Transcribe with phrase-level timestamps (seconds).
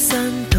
[0.00, 0.49] sun.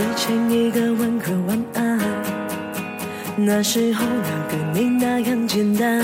[0.00, 2.00] 睡前一个吻和晚安，
[3.36, 6.02] 那时候那个你那样简单，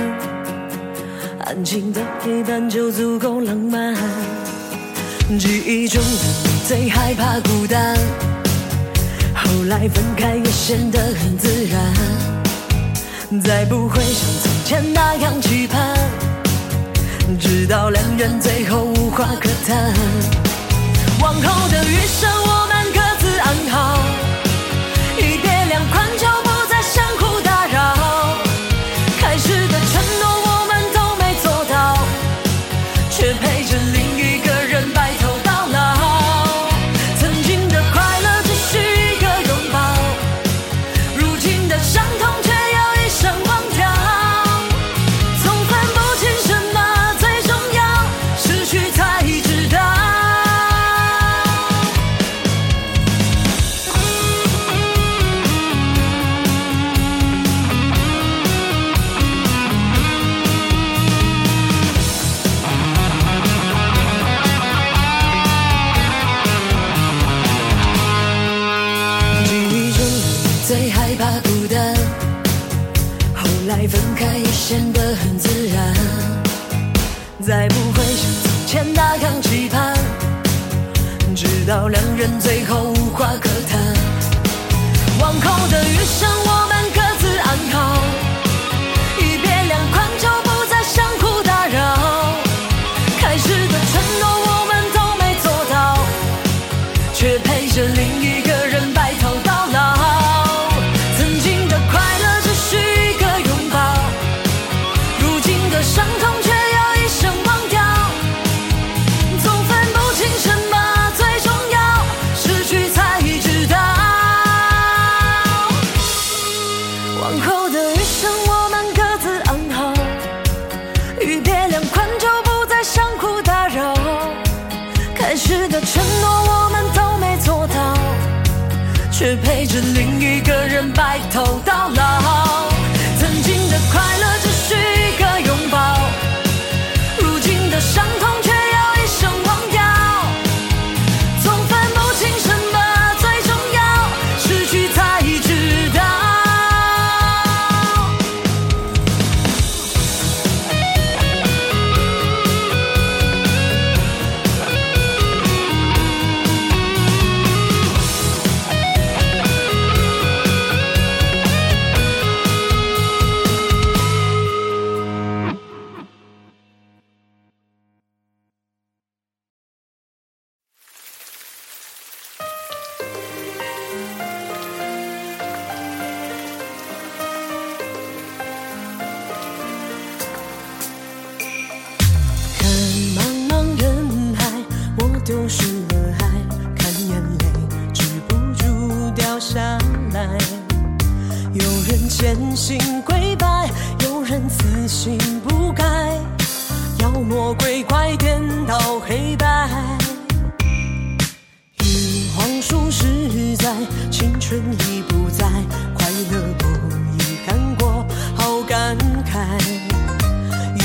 [1.46, 3.94] 安静的陪伴就足够浪漫。
[5.38, 6.10] 记忆中的
[6.44, 7.96] 你最害怕孤单，
[9.34, 15.96] 后来分开也显得很自然，再不会像从前那样期盼，
[17.40, 19.90] 直到两人最后无话可谈。
[21.22, 22.55] 往后的余生，我。
[23.46, 24.25] 很好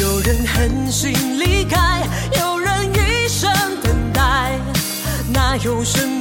[0.02, 2.02] 有人狠心离开
[2.38, 3.50] 有人一生
[3.82, 4.60] 等待
[5.34, 6.21] 哪有什么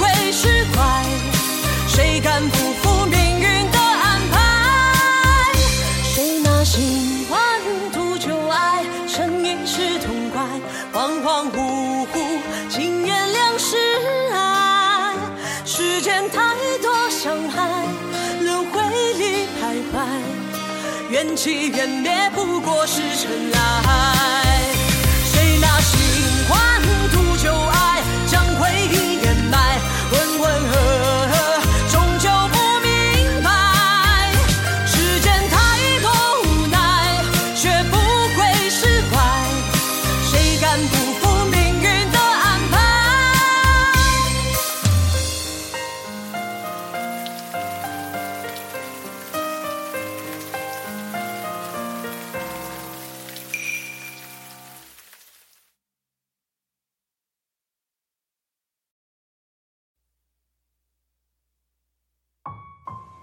[0.00, 1.04] 会是怪，
[1.86, 5.52] 谁敢不服命运的安排？
[6.02, 7.38] 谁拿新欢
[7.92, 10.42] 图旧爱，逞一时痛快，
[10.92, 12.40] 恍恍惚惚，
[12.70, 13.76] 情缘两世
[14.32, 15.14] 哀。
[15.66, 17.86] 世间太多伤害，
[18.40, 18.80] 轮回
[19.14, 19.94] 里徘徊，
[21.10, 24.19] 缘起缘灭不过是尘埃。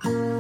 [0.08, 0.37] 无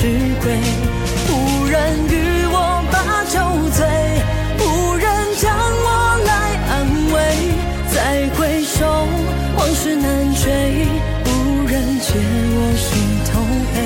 [0.00, 0.06] 是
[0.42, 0.56] 鬼，
[1.28, 1.78] 无人
[2.08, 3.36] 与我把酒
[3.76, 3.84] 醉，
[4.58, 5.04] 无人
[5.36, 6.72] 将我来安
[7.12, 7.18] 慰，
[7.92, 9.06] 再回首
[9.58, 10.88] 往事难追，
[11.26, 11.28] 无
[11.68, 12.88] 人解我心
[13.28, 13.76] 头悲，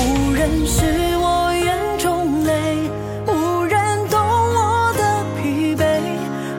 [0.00, 0.80] 无人拭
[1.20, 2.88] 我眼中泪，
[3.26, 5.84] 无人懂我的疲惫，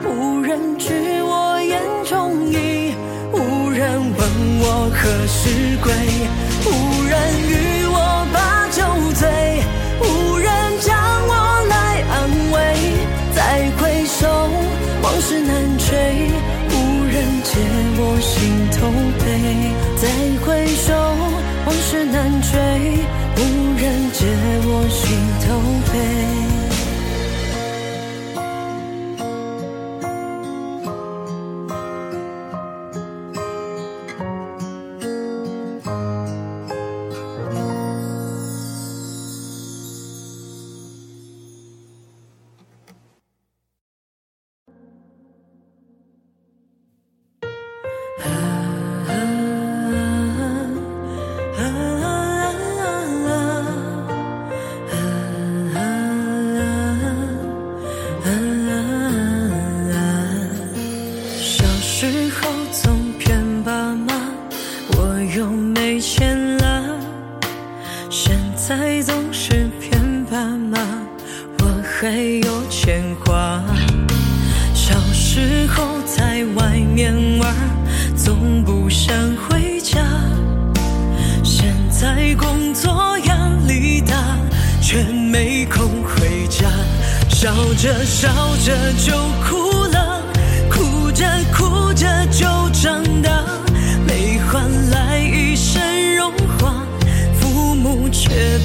[0.06, 2.94] 无人知我眼中意，
[3.32, 4.20] 无人问
[4.60, 6.17] 我何时归。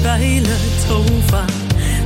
[0.04, 0.50] 白了
[0.86, 1.46] 头发，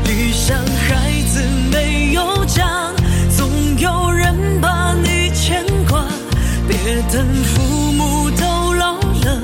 [0.05, 2.93] 理想孩子没有家，
[3.37, 6.07] 总有人把你牵挂，
[6.69, 6.77] 别
[7.13, 9.43] 等父母都老了，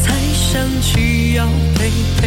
[0.00, 1.90] 才想起要陪
[2.20, 2.21] 伴。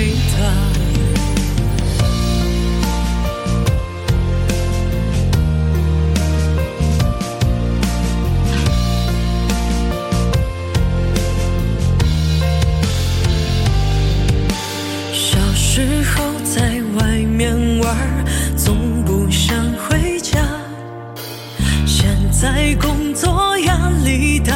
[22.45, 24.53] 在工作压力大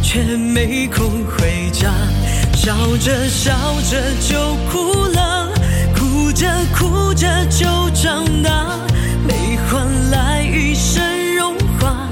[0.00, 1.92] 却没空回家。
[2.54, 3.52] 笑着笑
[3.90, 5.52] 着就哭了
[5.92, 8.78] 哭着哭着就长大。
[9.26, 12.08] 没换来一身荣华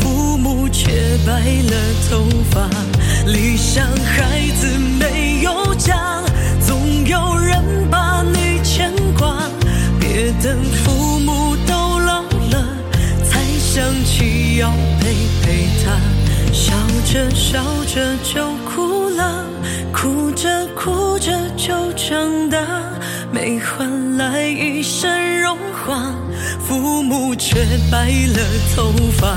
[0.00, 0.90] 父母却
[1.26, 1.76] 白了
[2.08, 2.66] 头发
[3.26, 6.23] 理想孩子没有家。
[14.56, 14.70] 要
[15.00, 15.98] 陪陪他，
[16.52, 16.74] 笑
[17.12, 19.44] 着笑着就哭了，
[19.92, 22.58] 哭着哭着就长大，
[23.32, 26.14] 没换来一身荣华，
[26.60, 27.56] 父母却
[27.90, 28.40] 白了
[28.76, 29.36] 头发。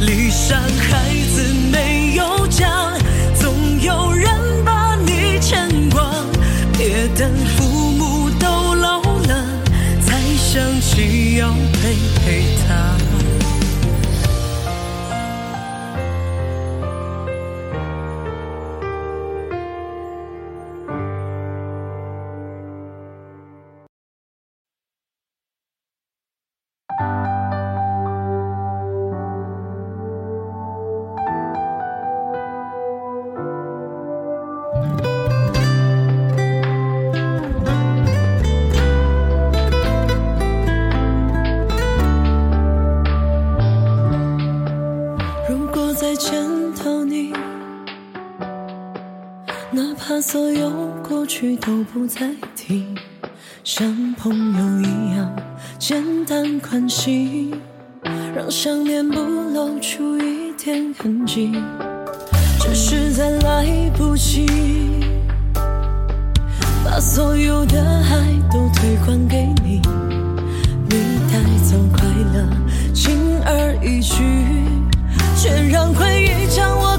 [0.00, 2.92] 离想孩子没有家，
[3.34, 4.28] 总有人
[4.64, 6.10] 把你牵挂，
[6.76, 9.44] 别等父母都老了，
[10.00, 12.89] 才想起要陪陪他。
[51.30, 52.84] 去都不再提，
[53.62, 55.32] 像朋友一样
[55.78, 57.54] 简单关心，
[58.34, 61.52] 让想念不露出一点痕迹，
[62.58, 63.64] 只是在来
[63.96, 64.44] 不及，
[66.84, 69.80] 把所有的爱都推还给你，
[70.88, 72.44] 你带走快乐，
[72.92, 74.16] 轻而易举，
[75.36, 76.89] 却让回忆将我。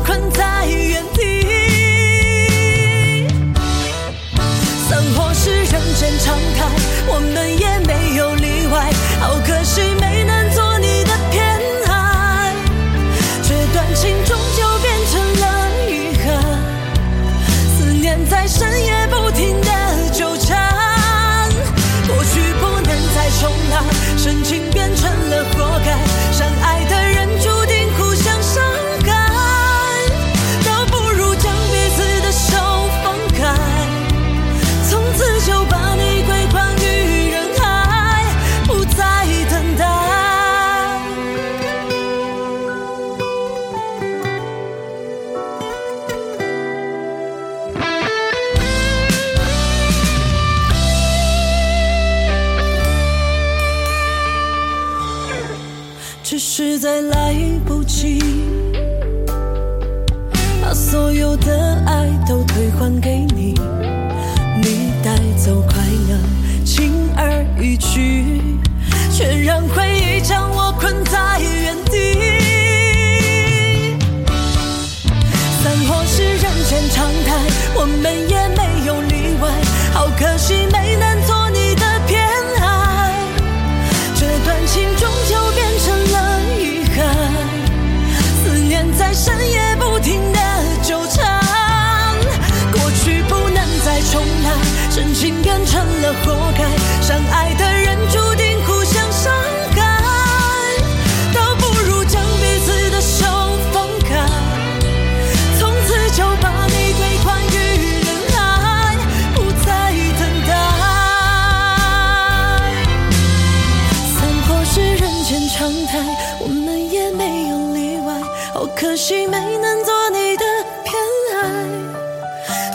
[119.02, 120.46] 可惜没能做你的
[120.84, 120.94] 偏
[121.34, 121.42] 爱，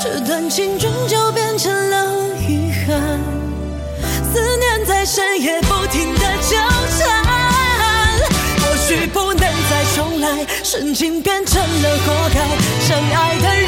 [0.03, 2.17] 这段情终究变成了
[2.49, 3.21] 遗憾，
[4.35, 6.57] 思念在深夜不停的纠
[6.99, 7.23] 缠，
[8.59, 12.41] 或许不能再重来，深情变成了活该，
[12.85, 13.66] 相爱的人。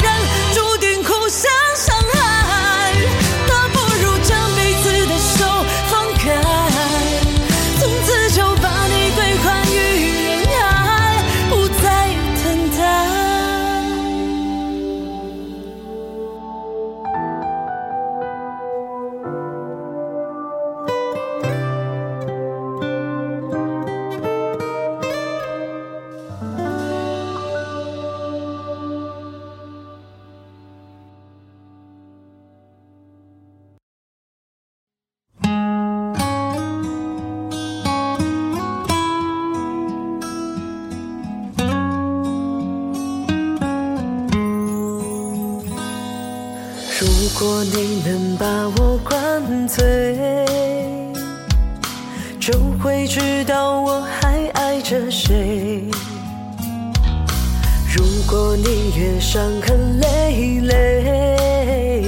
[59.31, 62.03] 伤痕累累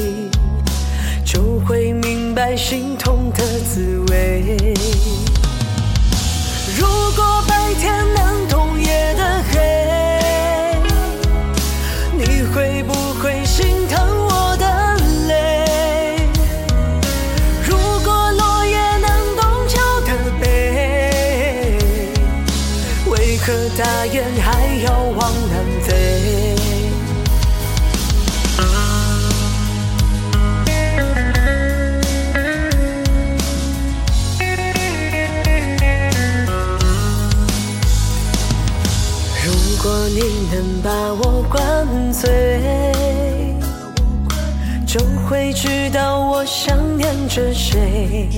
[1.23, 4.57] 就会明白心痛的滋味。
[6.75, 10.81] 如果白天能懂夜的黑
[12.17, 14.20] 你会不会心疼？
[42.21, 43.01] 醉
[44.85, 48.29] 就会知道我想念着谁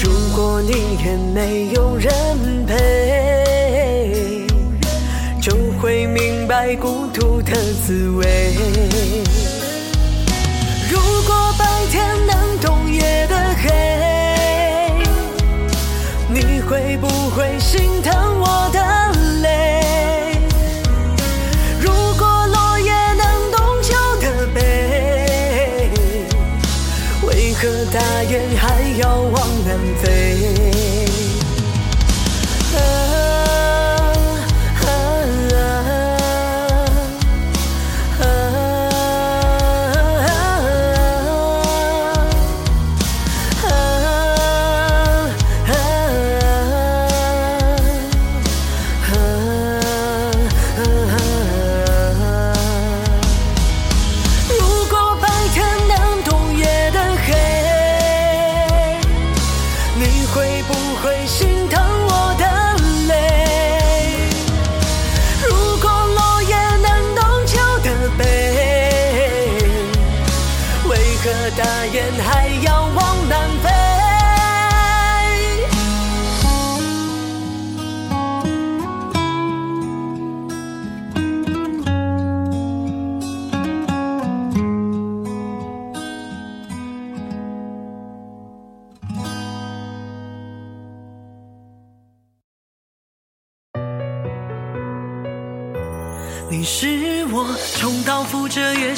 [0.00, 0.70] 如果你
[1.04, 2.14] 也没有人
[2.66, 4.46] 陪
[5.40, 7.52] 就会明白孤独的
[7.84, 8.54] 滋味。
[10.88, 13.01] 如果白天能懂夜
[29.72, 30.31] 往南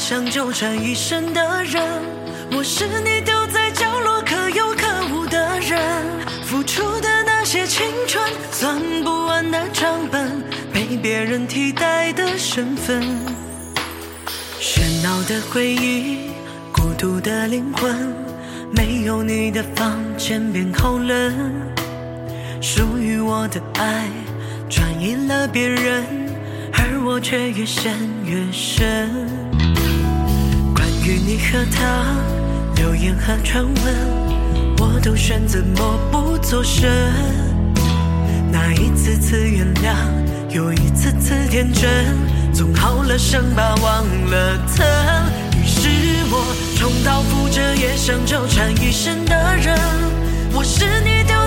[0.06, 1.82] 想纠缠一生的人，
[2.54, 5.80] 我是你丢在角落可有可无的人，
[6.44, 10.42] 付出的那些青春，算不完的账本，
[10.74, 13.02] 被别人替代的身份，
[14.60, 16.28] 喧闹的回忆，
[16.70, 18.14] 孤独的灵魂，
[18.72, 21.34] 没有你的房间变好冷，
[22.60, 24.10] 属于我的爱
[24.68, 26.04] 转移了别人。
[26.76, 27.94] 而我却越陷
[28.26, 29.53] 越深。
[31.14, 32.16] 关于你和他，
[32.74, 33.74] 流言和传闻，
[34.78, 36.90] 我都选择默不作声。
[38.50, 39.94] 那一次次原谅，
[40.52, 41.88] 又一次次天真，
[42.52, 44.84] 总好了伤疤忘了疼。
[45.52, 45.88] 于是
[46.32, 49.78] 我重蹈覆辙，也想纠缠一生的人。
[50.52, 51.43] 我是你丢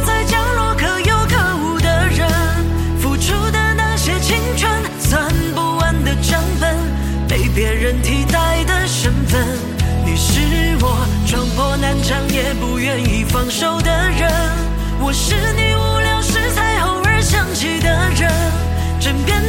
[11.88, 14.30] 漫长也不愿意放手的人，
[15.00, 18.30] 我是你无聊时才偶尔想起的人。
[19.00, 19.42] 枕边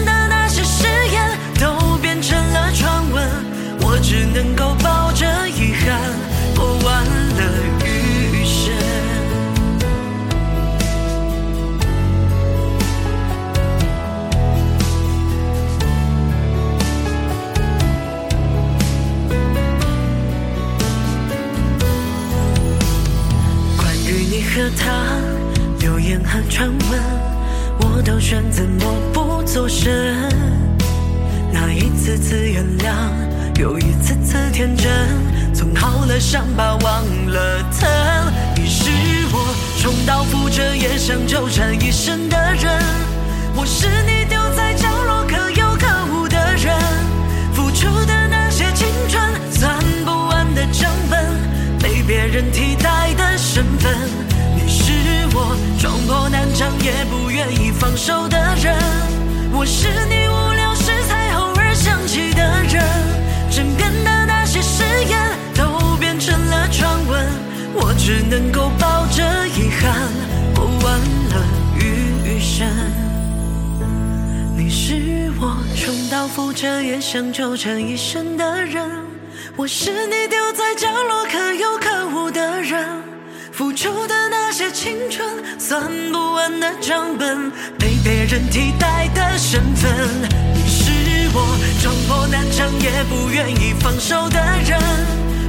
[24.58, 24.92] 和他
[25.78, 27.00] 流言和传闻，
[27.78, 29.88] 我都选择默不作声。
[31.52, 32.90] 那一次次原谅，
[33.60, 34.90] 又一次次天真，
[35.54, 37.88] 总好了伤疤忘了疼。
[38.56, 38.90] 你是
[39.30, 42.82] 我重蹈覆辙也想纠缠一生的人，
[43.54, 44.88] 我是你丢在角
[56.08, 58.74] 破南墙也不愿意放手的人，
[59.52, 62.82] 我是你无聊时才偶尔想起的人，
[63.50, 65.20] 枕边的那些誓言
[65.54, 67.26] 都变成了传闻，
[67.74, 70.08] 我只能够抱着遗憾
[70.54, 71.44] 过完了
[71.76, 72.66] 余生。
[74.56, 78.82] 你是我重蹈覆辙也想纠缠一生的人，
[79.56, 83.06] 我是你丢在角落可有可无的人。
[83.52, 89.92] 付出的那那些青春，算不完的账本，被别人替代的身份。
[90.54, 94.80] 你是我撞破南墙也不愿意放手的人，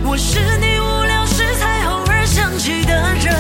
[0.03, 3.33] 我是你无聊时才偶尔想起的人。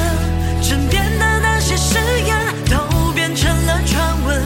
[0.61, 2.37] 枕边的那些誓言
[2.69, 4.41] 都变成了传闻，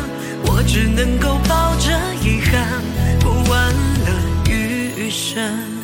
[0.48, 1.92] 我只能够抱着
[2.24, 2.82] 遗憾
[3.22, 5.83] 过完了余生。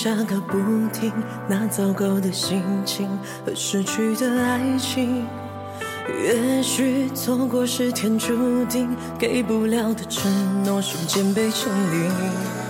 [0.00, 0.56] 下个不
[0.92, 1.12] 停，
[1.48, 3.08] 那糟糕的心情
[3.44, 5.26] 和失去的爱情，
[6.22, 12.67] 也许错过是天注定，给不了的承诺瞬间被证明。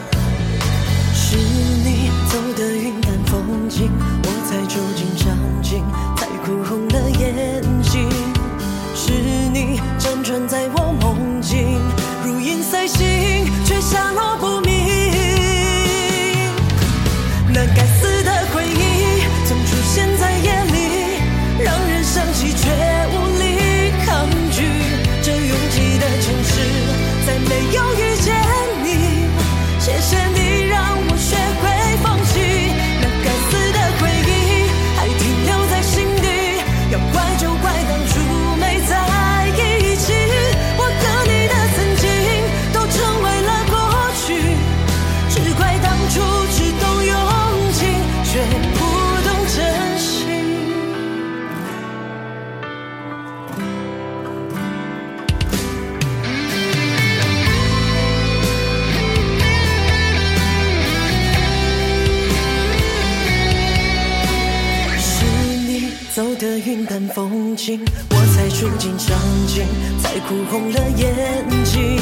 [67.59, 69.19] 情，我才触景伤
[69.49, 69.67] 情，
[70.01, 71.99] 才哭红了眼睛。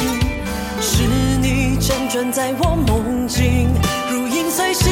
[0.79, 1.01] 是
[1.41, 3.67] 你辗转在我梦境，
[4.11, 4.91] 如影随形，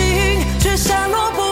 [0.59, 1.44] 却下落不。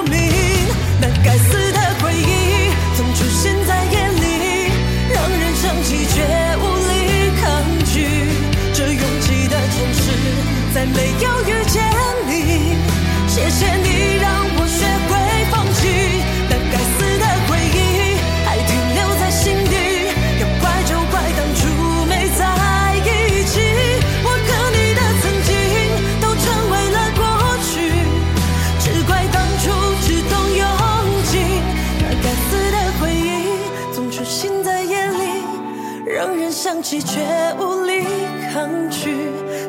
[36.25, 37.19] 让人想起却
[37.59, 38.05] 无力
[38.53, 39.13] 抗拒。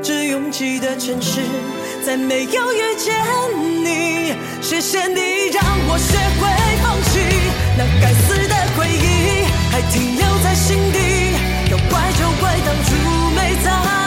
[0.01, 1.41] 这拥挤的城市，
[2.07, 3.13] 再没有遇见
[3.83, 4.35] 你。
[4.63, 6.47] 谢谢你让我学会
[6.81, 7.19] 放弃
[7.77, 10.99] 那该死的回忆，还停留在心底。
[11.73, 12.95] 要怪就怪当初
[13.35, 14.04] 没在。